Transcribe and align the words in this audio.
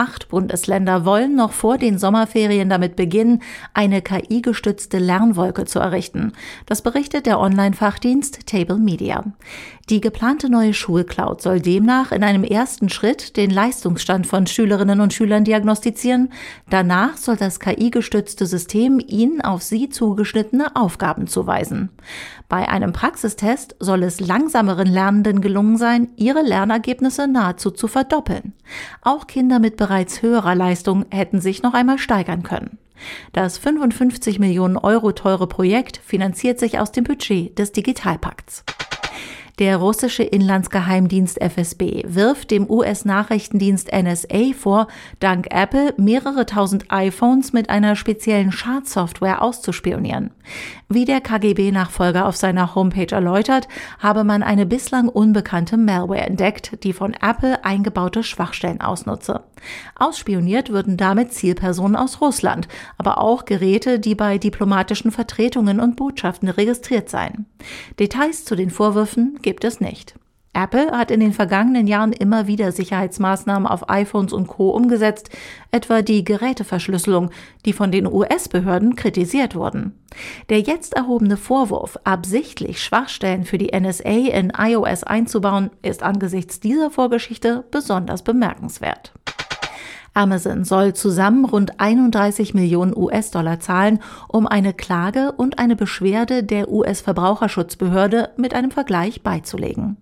Acht 0.00 0.30
Bundesländer 0.30 1.04
wollen 1.04 1.36
noch 1.36 1.52
vor 1.52 1.76
den 1.76 1.98
Sommerferien 1.98 2.70
damit 2.70 2.96
beginnen, 2.96 3.42
eine 3.74 4.00
KI-gestützte 4.00 4.98
Lernwolke 4.98 5.66
zu 5.66 5.78
errichten. 5.78 6.32
Das 6.64 6.80
berichtet 6.80 7.26
der 7.26 7.38
Online-Fachdienst 7.38 8.46
Table 8.46 8.78
Media. 8.78 9.24
Die 9.90 10.00
geplante 10.00 10.48
neue 10.48 10.72
Schulcloud 10.72 11.42
soll 11.42 11.60
demnach 11.60 12.12
in 12.12 12.24
einem 12.24 12.44
ersten 12.44 12.88
Schritt 12.88 13.36
den 13.36 13.50
Leistungsstand 13.50 14.26
von 14.26 14.46
Schülerinnen 14.46 15.00
und 15.00 15.12
Schülern 15.12 15.44
diagnostizieren. 15.44 16.32
Danach 16.70 17.18
soll 17.18 17.36
das 17.36 17.60
KI-gestützte 17.60 18.46
System 18.46 19.02
ihnen 19.06 19.42
auf 19.42 19.62
sie 19.62 19.90
zugeschnittene 19.90 20.76
Aufgaben 20.76 21.26
zuweisen. 21.26 21.90
Bei 22.48 22.68
einem 22.68 22.92
Praxistest 22.92 23.76
soll 23.80 24.02
es 24.02 24.20
langsameren 24.20 24.88
Lernenden 24.88 25.40
gelungen 25.40 25.76
sein, 25.76 26.08
ihre 26.16 26.42
Lernergebnisse 26.42 27.28
nahezu 27.28 27.70
zu 27.70 27.86
verdoppeln. 27.86 28.54
Auch 29.02 29.26
Kinder 29.26 29.58
mit 29.58 29.76
bereits 29.90 30.22
höherer 30.22 30.54
Leistung 30.54 31.04
hätten 31.10 31.40
sich 31.40 31.64
noch 31.64 31.74
einmal 31.74 31.98
steigern 31.98 32.44
können. 32.44 32.78
Das 33.32 33.58
55 33.58 34.38
Millionen 34.38 34.76
Euro 34.76 35.10
teure 35.10 35.48
Projekt 35.48 35.96
finanziert 35.96 36.60
sich 36.60 36.78
aus 36.78 36.92
dem 36.92 37.02
Budget 37.02 37.58
des 37.58 37.72
Digitalpakts. 37.72 38.62
Der 39.58 39.76
russische 39.76 40.22
Inlandsgeheimdienst 40.22 41.38
FSB 41.38 42.04
wirft 42.06 42.50
dem 42.50 42.70
US-Nachrichtendienst 42.70 43.90
NSA 43.92 44.54
vor, 44.58 44.86
dank 45.18 45.48
Apple 45.50 45.92
mehrere 45.98 46.46
tausend 46.46 46.86
iPhones 46.88 47.52
mit 47.52 47.68
einer 47.68 47.94
speziellen 47.94 48.52
Schadsoftware 48.52 49.42
auszuspionieren. 49.42 50.30
Wie 50.88 51.04
der 51.04 51.20
KGB-Nachfolger 51.20 52.26
auf 52.26 52.36
seiner 52.36 52.74
Homepage 52.74 53.14
erläutert, 53.14 53.68
habe 53.98 54.24
man 54.24 54.42
eine 54.42 54.64
bislang 54.64 55.10
unbekannte 55.10 55.76
Malware 55.76 56.22
entdeckt, 56.22 56.82
die 56.82 56.94
von 56.94 57.12
Apple 57.12 57.62
eingebaute 57.62 58.22
Schwachstellen 58.22 58.80
ausnutze. 58.80 59.42
Ausspioniert 59.94 60.70
würden 60.70 60.96
damit 60.96 61.32
Zielpersonen 61.32 61.96
aus 61.96 62.20
Russland, 62.20 62.68
aber 62.98 63.18
auch 63.18 63.44
Geräte, 63.44 63.98
die 63.98 64.14
bei 64.14 64.38
diplomatischen 64.38 65.10
Vertretungen 65.10 65.80
und 65.80 65.96
Botschaften 65.96 66.48
registriert 66.48 67.08
seien. 67.08 67.46
Details 67.98 68.44
zu 68.44 68.56
den 68.56 68.70
Vorwürfen 68.70 69.38
gibt 69.42 69.64
es 69.64 69.80
nicht. 69.80 70.14
Apple 70.52 70.90
hat 70.90 71.12
in 71.12 71.20
den 71.20 71.32
vergangenen 71.32 71.86
Jahren 71.86 72.12
immer 72.12 72.48
wieder 72.48 72.72
Sicherheitsmaßnahmen 72.72 73.68
auf 73.68 73.88
iPhones 73.88 74.32
und 74.32 74.48
Co 74.48 74.70
umgesetzt, 74.70 75.30
etwa 75.70 76.02
die 76.02 76.24
Geräteverschlüsselung, 76.24 77.30
die 77.64 77.72
von 77.72 77.92
den 77.92 78.06
US-Behörden 78.06 78.96
kritisiert 78.96 79.54
wurden. 79.54 79.92
Der 80.48 80.60
jetzt 80.60 80.94
erhobene 80.94 81.36
Vorwurf, 81.36 81.98
absichtlich 82.02 82.82
Schwachstellen 82.82 83.44
für 83.44 83.58
die 83.58 83.70
NSA 83.78 84.10
in 84.10 84.52
iOS 84.58 85.04
einzubauen, 85.04 85.70
ist 85.82 86.02
angesichts 86.02 86.58
dieser 86.58 86.90
Vorgeschichte 86.90 87.64
besonders 87.70 88.24
bemerkenswert. 88.24 89.12
Amazon 90.12 90.64
soll 90.64 90.94
zusammen 90.94 91.44
rund 91.44 91.78
31 91.80 92.52
Millionen 92.52 92.96
US-Dollar 92.96 93.60
zahlen, 93.60 94.00
um 94.28 94.46
eine 94.46 94.74
Klage 94.74 95.32
und 95.32 95.58
eine 95.58 95.76
Beschwerde 95.76 96.42
der 96.42 96.70
US-Verbraucherschutzbehörde 96.70 98.30
mit 98.36 98.52
einem 98.52 98.70
Vergleich 98.70 99.22
beizulegen. 99.22 99.98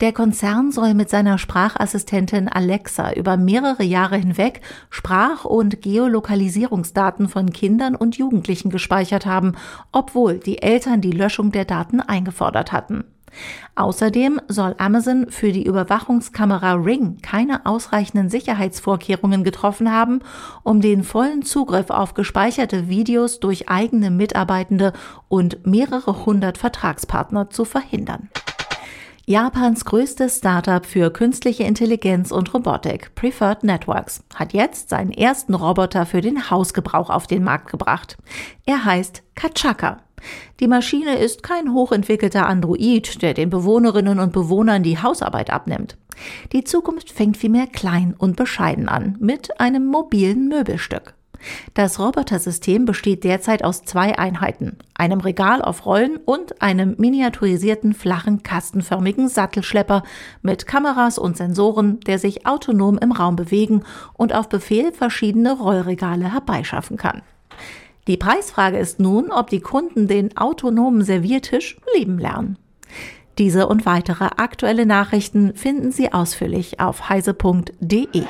Der 0.00 0.12
Konzern 0.12 0.70
soll 0.70 0.94
mit 0.94 1.10
seiner 1.10 1.36
Sprachassistentin 1.36 2.48
Alexa 2.48 3.12
über 3.12 3.36
mehrere 3.36 3.82
Jahre 3.82 4.16
hinweg 4.16 4.60
Sprach- 4.88 5.44
und 5.44 5.82
Geolokalisierungsdaten 5.82 7.28
von 7.28 7.52
Kindern 7.52 7.96
und 7.96 8.16
Jugendlichen 8.16 8.70
gespeichert 8.70 9.26
haben, 9.26 9.56
obwohl 9.90 10.38
die 10.38 10.62
Eltern 10.62 11.00
die 11.00 11.10
Löschung 11.10 11.50
der 11.50 11.64
Daten 11.64 12.00
eingefordert 12.00 12.72
hatten. 12.72 13.04
Außerdem 13.74 14.40
soll 14.48 14.74
Amazon 14.78 15.30
für 15.30 15.52
die 15.52 15.64
Überwachungskamera 15.64 16.74
Ring 16.74 17.18
keine 17.22 17.66
ausreichenden 17.66 18.30
Sicherheitsvorkehrungen 18.30 19.44
getroffen 19.44 19.92
haben, 19.92 20.20
um 20.62 20.80
den 20.80 21.04
vollen 21.04 21.42
Zugriff 21.42 21.90
auf 21.90 22.14
gespeicherte 22.14 22.88
Videos 22.88 23.40
durch 23.40 23.68
eigene 23.68 24.10
Mitarbeitende 24.10 24.92
und 25.28 25.66
mehrere 25.66 26.26
hundert 26.26 26.58
Vertragspartner 26.58 27.50
zu 27.50 27.64
verhindern. 27.64 28.28
Japans 29.30 29.84
größtes 29.84 30.38
Startup 30.38 30.84
für 30.84 31.12
künstliche 31.12 31.62
Intelligenz 31.62 32.32
und 32.32 32.52
Robotik, 32.52 33.14
Preferred 33.14 33.62
Networks, 33.62 34.24
hat 34.34 34.52
jetzt 34.52 34.88
seinen 34.88 35.12
ersten 35.12 35.54
Roboter 35.54 36.04
für 36.04 36.20
den 36.20 36.50
Hausgebrauch 36.50 37.10
auf 37.10 37.28
den 37.28 37.44
Markt 37.44 37.70
gebracht. 37.70 38.18
Er 38.66 38.84
heißt 38.84 39.22
Kachaka. 39.36 39.98
Die 40.60 40.68
Maschine 40.68 41.18
ist 41.18 41.42
kein 41.42 41.72
hochentwickelter 41.72 42.46
Android, 42.46 43.22
der 43.22 43.34
den 43.34 43.50
Bewohnerinnen 43.50 44.18
und 44.18 44.32
Bewohnern 44.32 44.82
die 44.82 44.98
Hausarbeit 44.98 45.50
abnimmt. 45.50 45.96
Die 46.52 46.64
Zukunft 46.64 47.10
fängt 47.10 47.36
vielmehr 47.36 47.66
klein 47.66 48.14
und 48.16 48.36
bescheiden 48.36 48.88
an, 48.88 49.16
mit 49.20 49.60
einem 49.60 49.86
mobilen 49.86 50.48
Möbelstück. 50.48 51.14
Das 51.74 51.98
Robotersystem 51.98 52.84
besteht 52.84 53.24
derzeit 53.24 53.64
aus 53.64 53.84
zwei 53.84 54.18
Einheiten, 54.18 54.76
einem 54.94 55.20
Regal 55.20 55.62
auf 55.62 55.86
Rollen 55.86 56.18
und 56.18 56.60
einem 56.60 56.96
miniaturisierten 56.98 57.94
flachen 57.94 58.42
kastenförmigen 58.42 59.28
Sattelschlepper 59.28 60.02
mit 60.42 60.66
Kameras 60.66 61.18
und 61.18 61.36
Sensoren, 61.36 62.00
der 62.00 62.18
sich 62.18 62.46
autonom 62.46 62.98
im 62.98 63.12
Raum 63.12 63.36
bewegen 63.36 63.84
und 64.14 64.34
auf 64.34 64.48
Befehl 64.48 64.92
verschiedene 64.92 65.52
Rollregale 65.56 66.32
herbeischaffen 66.32 66.96
kann. 66.96 67.22
Die 68.06 68.16
Preisfrage 68.16 68.78
ist 68.78 68.98
nun, 68.98 69.30
ob 69.30 69.50
die 69.50 69.60
Kunden 69.60 70.08
den 70.08 70.36
autonomen 70.36 71.02
Serviertisch 71.02 71.78
lieben 71.94 72.18
lernen. 72.18 72.58
Diese 73.38 73.68
und 73.68 73.86
weitere 73.86 74.24
aktuelle 74.36 74.84
Nachrichten 74.84 75.54
finden 75.54 75.92
Sie 75.92 76.12
ausführlich 76.12 76.80
auf 76.80 77.08
heise.de. 77.08 78.24